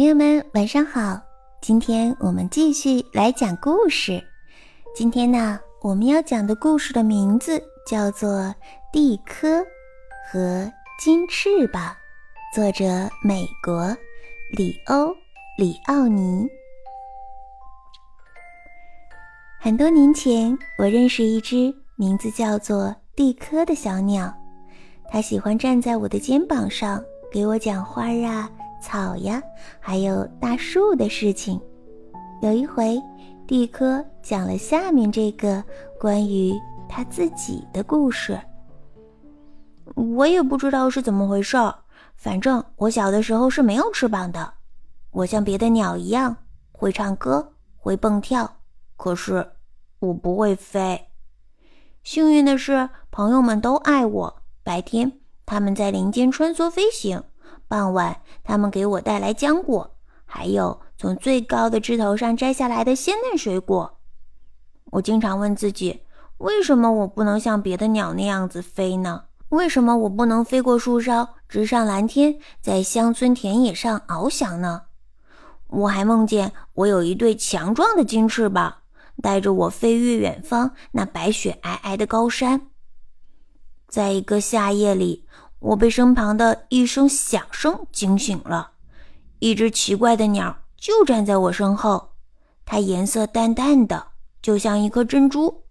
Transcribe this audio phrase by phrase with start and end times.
[0.00, 1.20] 朋友们，晚上好！
[1.60, 4.18] 今天我们继续来讲故事。
[4.94, 8.30] 今天呢，我们要讲的故事的名字叫做
[8.90, 9.62] 《蒂科
[10.32, 11.82] 和金翅膀》，
[12.56, 13.94] 作者美国
[14.56, 15.14] 里欧
[15.58, 16.48] 里奥尼。
[19.60, 24.34] 很多年前，我认识一只名字叫做蒂科的小鸟，
[25.10, 28.50] 它喜欢站在我的肩膀上，给我讲花啊。
[28.80, 29.42] 草呀，
[29.78, 31.60] 还有大树的事情。
[32.42, 32.98] 有一回，
[33.46, 35.62] 蒂科讲了下面这个
[35.98, 36.54] 关于
[36.88, 38.40] 他自己的故事。
[39.94, 41.74] 我也不知道是怎么回事儿，
[42.16, 44.54] 反正我小的时候是没有翅膀的。
[45.10, 46.36] 我像别的鸟一样
[46.72, 48.56] 会唱歌，会蹦跳，
[48.96, 49.52] 可是
[49.98, 51.08] 我不会飞。
[52.02, 54.42] 幸运的是，朋友们都爱我。
[54.62, 57.22] 白天，他们在林间穿梭飞行。
[57.70, 64.00] 傍晚，他们给我带来浆果，还有从最高的枝头上摘下来的鲜嫩水果。
[64.86, 66.02] 我经常问自己：
[66.38, 69.26] 为什么我不能像别的鸟那样子飞呢？
[69.50, 74.82] 为什么我不能飞过树梢，直上蓝天，在乡村田野上翱翔呢？
[75.68, 78.78] 我还梦见我有一对强壮的金翅膀，
[79.22, 82.62] 带着我飞越远方那白雪皑皑的高山。
[83.86, 85.28] 在一个夏夜里。
[85.60, 88.72] 我被身旁的一声响声惊醒了，
[89.40, 92.12] 一只奇怪的鸟就站在我身后，
[92.64, 94.08] 它颜色淡淡的，
[94.40, 95.64] 就像一颗珍珠。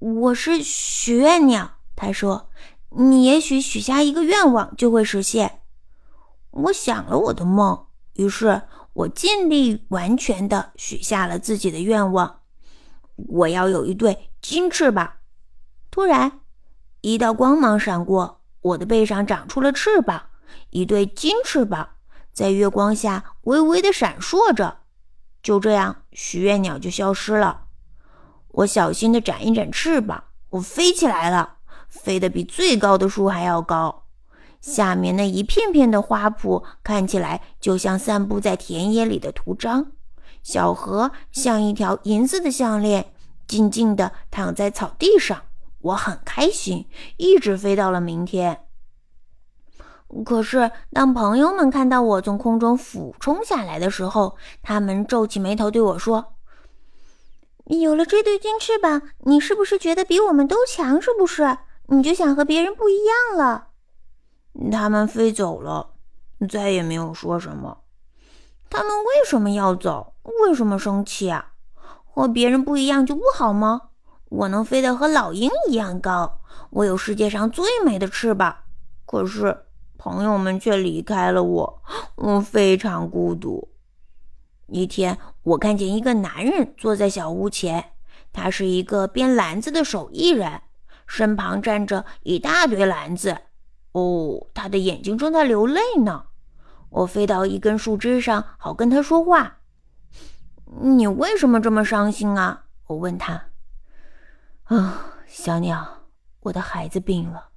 [0.00, 2.50] 我是许愿鸟，他说
[2.90, 5.60] ：“你也许许下一个愿望就会实现。”
[6.50, 8.62] 我想了我的梦，于是
[8.94, 12.40] 我尽力完全的许下了自己的愿望：
[13.14, 15.12] 我要有一对金翅膀。
[15.88, 16.40] 突然，
[17.00, 18.41] 一道光芒闪过。
[18.62, 20.22] 我的背上长出了翅膀，
[20.70, 21.90] 一对金翅膀
[22.32, 24.78] 在月光下微微的闪烁着。
[25.42, 27.64] 就这样，许愿鸟就消失了。
[28.48, 31.56] 我小心的展一展翅膀，我飞起来了，
[31.88, 34.04] 飞得比最高的树还要高。
[34.60, 39.90] 下面那一片片的花圃看起来就像散布在田野里的图章，
[40.44, 43.12] 小河像一条银色的项链，
[43.48, 45.42] 静静地躺在草地上。
[45.82, 48.64] 我很开心，一直飞到了明天。
[50.24, 56.34] 可是，当朋友们看到我从空中俯冲下来的时候，他们皱起眉头对我说
[57.64, 61.00] ：“有了这对金翅膀，你是不是觉得比我们都强？
[61.00, 61.58] 是不是？
[61.86, 63.68] 你就想和别人不一样了？”
[64.70, 65.94] 他们飞走了，
[66.48, 67.84] 再也没有说什么。
[68.68, 70.14] 他们为什么要走？
[70.42, 71.52] 为什么生气啊？
[72.04, 73.91] 和别人不一样就不好吗？
[74.32, 78.56] 我能飞得和老鹰一样高，我有世界上最美的翅膀。
[79.04, 79.66] 可是
[79.98, 81.82] 朋友们却离开了我，
[82.16, 83.68] 我非常孤独。
[84.68, 87.92] 一天，我看见一个男人坐在小屋前，
[88.32, 90.62] 他是一个编篮子的手艺人，
[91.06, 93.36] 身旁站着一大堆篮子。
[93.92, 96.24] 哦，他的眼睛正在流泪呢。
[96.88, 99.58] 我飞到一根树枝上，好跟他说话。
[100.80, 102.64] 你为什么这么伤心啊？
[102.86, 103.51] 我问他。
[104.72, 105.86] 啊，小鸟，
[106.40, 107.50] 我的孩子病了，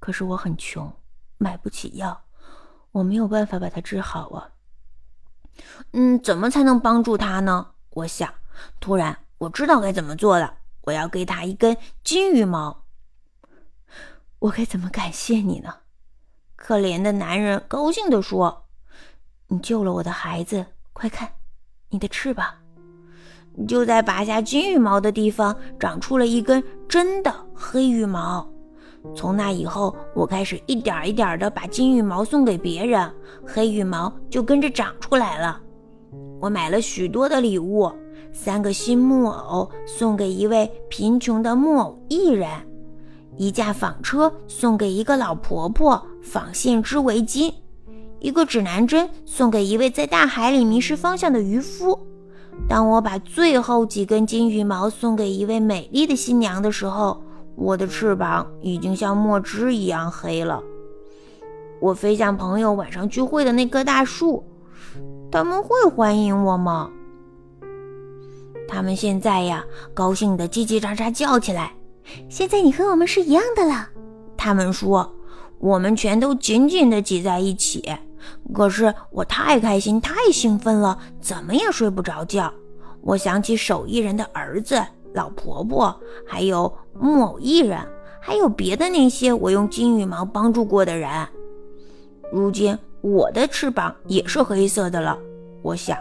[0.00, 0.92] 可是我很穷，
[1.36, 2.20] 买不起药，
[2.90, 4.50] 我没有办法把他治好啊。
[5.92, 7.74] 嗯，怎么才能帮助他呢？
[7.90, 8.34] 我想，
[8.80, 12.86] 突然我知道该怎么做了，我要给他一根金羽毛。
[14.40, 15.82] 我该怎么感谢你呢？
[16.56, 18.66] 可怜的男人高兴地说
[19.46, 21.34] ：“你救了我的孩子，快看，
[21.90, 22.52] 你的翅膀。”
[23.66, 28.48] 就在拔下金羽毛的地方，长出了一根真的黑羽毛。
[29.14, 33.10] 从那以后，我开始一点一点的把金羽毛送给别人，
[33.46, 35.60] 黑羽毛就跟着长出来了。
[36.40, 37.90] 我买了许多的礼物：
[38.32, 42.48] 三个新木偶送给一位贫穷的木偶艺人，
[43.36, 47.52] 一架纺车送给一个老婆婆纺线织围巾，
[48.20, 51.98] 一个指南针送给一位在大海里迷失方向的渔夫。
[52.66, 57.22] 当我把最后几根金羽毛送给一位美丽的新娘的时候，
[57.54, 60.62] 我的翅膀已经像墨汁一样黑了。
[61.80, 64.44] 我飞向朋友晚上聚会的那棵大树，
[65.30, 66.90] 他们会欢迎我吗？
[68.66, 69.64] 他们现在呀，
[69.94, 71.74] 高兴的叽叽喳喳叫起来。
[72.28, 73.88] 现在你和我们是一样的了，
[74.36, 75.14] 他们说。
[75.60, 77.82] 我们全都紧紧地挤在一起。
[78.54, 82.52] 可是我太开心、太兴奋了，怎么也睡不着觉。
[83.00, 84.82] 我想起手艺人的儿子、
[85.14, 85.94] 老婆婆，
[86.26, 87.78] 还有木偶艺人，
[88.20, 91.10] 还有别的那些我用金羽毛帮助过的人。
[92.32, 95.16] 如今我的翅膀也是黑色的了。
[95.62, 95.96] 我想，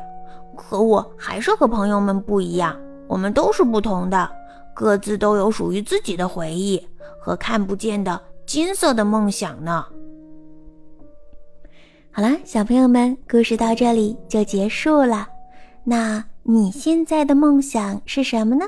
[0.56, 2.76] 可我还是和朋友们不一样，
[3.08, 4.30] 我们都是不同的，
[4.74, 6.86] 各自都有属于自己的回忆
[7.20, 9.86] 和看不见的金色的梦想呢。
[12.18, 15.28] 好啦，小朋友们，故事到这里就结束了。
[15.84, 18.66] 那你现在的梦想是什么呢？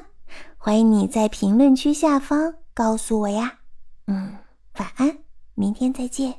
[0.56, 3.51] 欢迎你在评论区下方告诉我呀。
[4.06, 4.38] 嗯，
[4.78, 5.18] 晚安，
[5.56, 6.31] 明天再见。